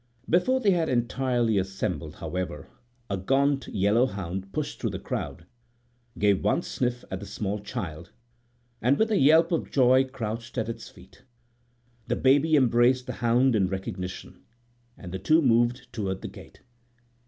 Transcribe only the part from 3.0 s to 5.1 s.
a gaunt yellow hound pushed through the